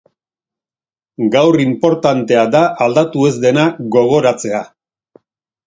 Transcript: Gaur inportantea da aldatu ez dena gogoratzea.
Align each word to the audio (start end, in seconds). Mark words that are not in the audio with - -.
Gaur 1.35 1.57
inportantea 1.65 2.47
da 2.57 2.63
aldatu 2.87 3.29
ez 3.29 3.35
dena 3.47 3.69
gogoratzea. 3.99 4.67